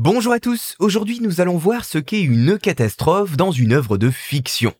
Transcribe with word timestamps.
Bonjour 0.00 0.32
à 0.32 0.38
tous, 0.38 0.76
aujourd'hui 0.78 1.18
nous 1.20 1.40
allons 1.40 1.56
voir 1.56 1.84
ce 1.84 1.98
qu'est 1.98 2.22
une 2.22 2.56
catastrophe 2.56 3.36
dans 3.36 3.50
une 3.50 3.72
œuvre 3.72 3.98
de 3.98 4.10
fiction. 4.10 4.72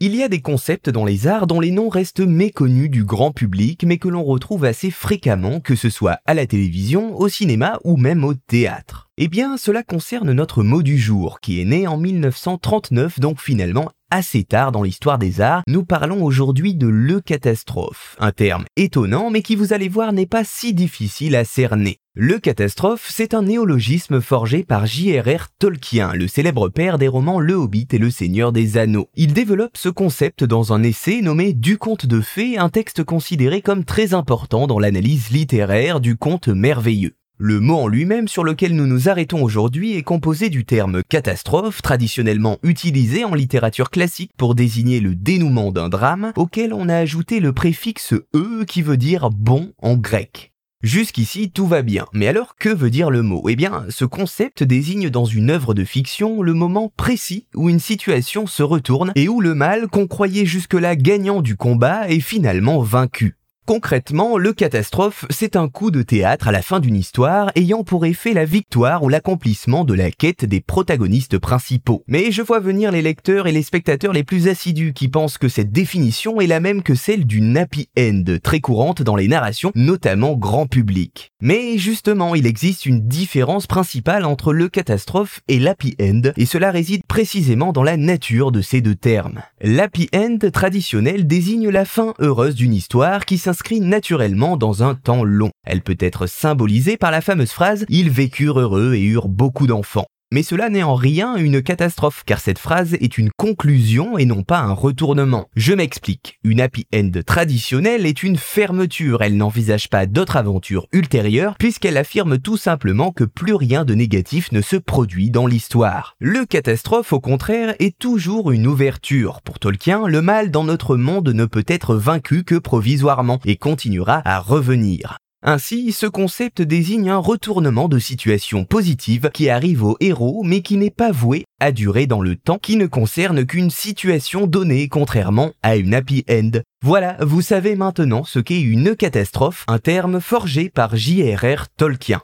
Il 0.00 0.16
y 0.16 0.22
a 0.22 0.30
des 0.30 0.40
concepts 0.40 0.88
dans 0.88 1.04
les 1.04 1.26
arts 1.26 1.46
dont 1.46 1.60
les 1.60 1.70
noms 1.70 1.90
restent 1.90 2.20
méconnus 2.20 2.88
du 2.88 3.04
grand 3.04 3.32
public 3.32 3.84
mais 3.84 3.98
que 3.98 4.08
l'on 4.08 4.24
retrouve 4.24 4.64
assez 4.64 4.90
fréquemment 4.90 5.60
que 5.60 5.76
ce 5.76 5.90
soit 5.90 6.20
à 6.24 6.32
la 6.32 6.46
télévision, 6.46 7.14
au 7.18 7.28
cinéma 7.28 7.80
ou 7.84 7.98
même 7.98 8.24
au 8.24 8.32
théâtre. 8.32 9.10
Eh 9.18 9.28
bien, 9.28 9.58
cela 9.58 9.82
concerne 9.82 10.32
notre 10.32 10.62
mot 10.62 10.82
du 10.82 10.96
jour, 10.96 11.40
qui 11.40 11.60
est 11.60 11.66
né 11.66 11.86
en 11.86 11.98
1939, 11.98 13.20
donc 13.20 13.42
finalement 13.42 13.90
assez 14.10 14.42
tard 14.42 14.72
dans 14.72 14.82
l'histoire 14.82 15.18
des 15.18 15.42
arts, 15.42 15.64
nous 15.68 15.84
parlons 15.84 16.24
aujourd'hui 16.24 16.74
de 16.74 16.86
le 16.86 17.20
catastrophe, 17.20 18.16
un 18.18 18.32
terme 18.32 18.64
étonnant 18.76 19.28
mais 19.28 19.42
qui 19.42 19.54
vous 19.54 19.74
allez 19.74 19.90
voir 19.90 20.14
n'est 20.14 20.24
pas 20.24 20.44
si 20.44 20.72
difficile 20.72 21.36
à 21.36 21.44
cerner. 21.44 21.98
Le 22.14 22.38
catastrophe, 22.38 23.08
c'est 23.10 23.32
un 23.32 23.44
néologisme 23.44 24.20
forgé 24.20 24.64
par 24.64 24.84
J.R.R. 24.84 25.48
Tolkien, 25.58 26.12
le 26.12 26.28
célèbre 26.28 26.68
père 26.68 26.98
des 26.98 27.08
romans 27.08 27.40
Le 27.40 27.54
Hobbit 27.54 27.88
et 27.90 27.96
Le 27.96 28.10
Seigneur 28.10 28.52
des 28.52 28.76
Anneaux. 28.76 29.08
Il 29.16 29.32
développe 29.32 29.78
ce 29.78 29.88
concept 29.88 30.44
dans 30.44 30.74
un 30.74 30.82
essai 30.82 31.22
nommé 31.22 31.54
Du 31.54 31.78
conte 31.78 32.04
de 32.04 32.20
fées, 32.20 32.58
un 32.58 32.68
texte 32.68 33.02
considéré 33.02 33.62
comme 33.62 33.86
très 33.86 34.12
important 34.12 34.66
dans 34.66 34.78
l'analyse 34.78 35.30
littéraire 35.30 36.00
du 36.00 36.18
conte 36.18 36.48
merveilleux. 36.48 37.14
Le 37.38 37.60
mot 37.60 37.78
en 37.78 37.88
lui-même 37.88 38.28
sur 38.28 38.44
lequel 38.44 38.76
nous 38.76 38.86
nous 38.86 39.08
arrêtons 39.08 39.42
aujourd'hui 39.42 39.96
est 39.96 40.02
composé 40.02 40.50
du 40.50 40.66
terme 40.66 41.02
catastrophe, 41.08 41.80
traditionnellement 41.80 42.58
utilisé 42.62 43.24
en 43.24 43.32
littérature 43.34 43.88
classique 43.88 44.32
pour 44.36 44.54
désigner 44.54 45.00
le 45.00 45.14
dénouement 45.14 45.72
d'un 45.72 45.88
drame, 45.88 46.34
auquel 46.36 46.74
on 46.74 46.90
a 46.90 46.96
ajouté 46.96 47.40
le 47.40 47.54
préfixe 47.54 48.12
e 48.34 48.64
qui 48.66 48.82
veut 48.82 48.98
dire 48.98 49.30
bon 49.30 49.72
en 49.78 49.96
grec. 49.96 50.51
Jusqu'ici, 50.82 51.52
tout 51.52 51.68
va 51.68 51.82
bien. 51.82 52.06
Mais 52.12 52.26
alors, 52.26 52.56
que 52.56 52.68
veut 52.68 52.90
dire 52.90 53.10
le 53.10 53.22
mot? 53.22 53.48
Eh 53.48 53.54
bien, 53.54 53.84
ce 53.88 54.04
concept 54.04 54.64
désigne 54.64 55.10
dans 55.10 55.24
une 55.24 55.50
œuvre 55.50 55.74
de 55.74 55.84
fiction 55.84 56.42
le 56.42 56.54
moment 56.54 56.92
précis 56.96 57.46
où 57.54 57.70
une 57.70 57.78
situation 57.78 58.48
se 58.48 58.64
retourne 58.64 59.12
et 59.14 59.28
où 59.28 59.40
le 59.40 59.54
mal 59.54 59.86
qu'on 59.86 60.08
croyait 60.08 60.44
jusque-là 60.44 60.96
gagnant 60.96 61.40
du 61.40 61.56
combat 61.56 62.08
est 62.08 62.20
finalement 62.20 62.80
vaincu. 62.80 63.36
Concrètement, 63.64 64.38
le 64.38 64.52
catastrophe, 64.52 65.24
c'est 65.30 65.54
un 65.54 65.68
coup 65.68 65.92
de 65.92 66.02
théâtre 66.02 66.48
à 66.48 66.52
la 66.52 66.62
fin 66.62 66.80
d'une 66.80 66.96
histoire 66.96 67.52
ayant 67.54 67.84
pour 67.84 68.04
effet 68.04 68.32
la 68.32 68.44
victoire 68.44 69.04
ou 69.04 69.08
l'accomplissement 69.08 69.84
de 69.84 69.94
la 69.94 70.10
quête 70.10 70.44
des 70.44 70.60
protagonistes 70.60 71.38
principaux. 71.38 72.02
Mais 72.08 72.32
je 72.32 72.42
vois 72.42 72.58
venir 72.58 72.90
les 72.90 73.02
lecteurs 73.02 73.46
et 73.46 73.52
les 73.52 73.62
spectateurs 73.62 74.12
les 74.12 74.24
plus 74.24 74.48
assidus 74.48 74.94
qui 74.94 75.06
pensent 75.06 75.38
que 75.38 75.48
cette 75.48 75.70
définition 75.70 76.40
est 76.40 76.48
la 76.48 76.58
même 76.58 76.82
que 76.82 76.96
celle 76.96 77.24
du 77.24 77.40
happy 77.56 77.88
end, 77.96 78.24
très 78.42 78.58
courante 78.58 79.02
dans 79.02 79.14
les 79.14 79.28
narrations, 79.28 79.70
notamment 79.76 80.34
grand 80.34 80.66
public. 80.66 81.32
Mais 81.40 81.78
justement, 81.78 82.34
il 82.34 82.46
existe 82.46 82.84
une 82.84 83.06
différence 83.06 83.68
principale 83.68 84.24
entre 84.24 84.52
le 84.52 84.68
catastrophe 84.68 85.40
et 85.46 85.60
l'happy 85.60 85.94
end, 86.00 86.32
et 86.36 86.46
cela 86.46 86.72
réside 86.72 87.04
précisément 87.06 87.72
dans 87.72 87.84
la 87.84 87.96
nature 87.96 88.50
de 88.50 88.60
ces 88.60 88.80
deux 88.80 88.96
termes. 88.96 89.40
L'happy 89.60 90.08
end 90.12 90.38
traditionnel 90.52 91.28
désigne 91.28 91.68
la 91.68 91.84
fin 91.84 92.14
heureuse 92.18 92.56
d'une 92.56 92.74
histoire 92.74 93.24
qui 93.24 93.38
s'inscrit 93.52 93.80
naturellement 93.80 94.56
dans 94.56 94.82
un 94.82 94.94
temps 94.94 95.24
long. 95.24 95.50
Elle 95.66 95.82
peut 95.82 95.98
être 96.00 96.26
symbolisée 96.26 96.96
par 96.96 97.10
la 97.10 97.20
fameuse 97.20 97.50
phrase 97.50 97.84
Ils 97.90 98.08
vécurent 98.08 98.58
heureux 98.58 98.94
et 98.94 99.04
eurent 99.04 99.28
beaucoup 99.28 99.66
d'enfants. 99.66 100.06
Mais 100.32 100.42
cela 100.42 100.70
n'est 100.70 100.82
en 100.82 100.94
rien 100.94 101.36
une 101.36 101.62
catastrophe, 101.62 102.22
car 102.24 102.40
cette 102.40 102.58
phrase 102.58 102.94
est 102.94 103.18
une 103.18 103.28
conclusion 103.36 104.16
et 104.16 104.24
non 104.24 104.44
pas 104.44 104.60
un 104.60 104.72
retournement. 104.72 105.50
Je 105.56 105.74
m'explique. 105.74 106.38
Une 106.42 106.62
happy 106.62 106.86
end 106.94 107.10
traditionnelle 107.26 108.06
est 108.06 108.22
une 108.22 108.38
fermeture, 108.38 109.20
elle 109.20 109.36
n'envisage 109.36 109.90
pas 109.90 110.06
d'autres 110.06 110.38
aventures 110.38 110.86
ultérieures, 110.90 111.56
puisqu'elle 111.58 111.98
affirme 111.98 112.38
tout 112.38 112.56
simplement 112.56 113.12
que 113.12 113.24
plus 113.24 113.52
rien 113.52 113.84
de 113.84 113.92
négatif 113.92 114.52
ne 114.52 114.62
se 114.62 114.76
produit 114.76 115.30
dans 115.30 115.46
l'histoire. 115.46 116.16
Le 116.18 116.46
catastrophe, 116.46 117.12
au 117.12 117.20
contraire, 117.20 117.74
est 117.78 117.98
toujours 117.98 118.52
une 118.52 118.66
ouverture. 118.66 119.42
Pour 119.42 119.58
Tolkien, 119.58 120.06
le 120.06 120.22
mal 120.22 120.50
dans 120.50 120.64
notre 120.64 120.96
monde 120.96 121.28
ne 121.28 121.44
peut 121.44 121.66
être 121.68 121.94
vaincu 121.94 122.42
que 122.42 122.54
provisoirement, 122.54 123.38
et 123.44 123.56
continuera 123.56 124.22
à 124.24 124.40
revenir. 124.40 125.18
Ainsi, 125.44 125.90
ce 125.92 126.06
concept 126.06 126.62
désigne 126.62 127.10
un 127.10 127.18
retournement 127.18 127.88
de 127.88 127.98
situation 127.98 128.64
positive 128.64 129.30
qui 129.34 129.50
arrive 129.50 129.82
au 129.82 129.96
héros 129.98 130.42
mais 130.44 130.62
qui 130.62 130.76
n'est 130.76 130.90
pas 130.90 131.10
voué 131.10 131.44
à 131.60 131.72
durer 131.72 132.06
dans 132.06 132.22
le 132.22 132.36
temps, 132.36 132.58
qui 132.58 132.76
ne 132.76 132.86
concerne 132.86 133.44
qu'une 133.44 133.70
situation 133.70 134.46
donnée 134.46 134.88
contrairement 134.88 135.52
à 135.62 135.76
une 135.76 135.94
happy 135.94 136.24
end. 136.30 136.60
Voilà, 136.84 137.16
vous 137.20 137.42
savez 137.42 137.74
maintenant 137.74 138.24
ce 138.24 138.38
qu'est 138.38 138.60
une 138.60 138.94
catastrophe, 138.94 139.64
un 139.66 139.78
terme 139.78 140.20
forgé 140.20 140.70
par 140.70 140.94
J.R.R. 140.96 141.66
Tolkien. 141.76 142.22